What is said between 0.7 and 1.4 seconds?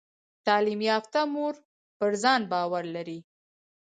یافته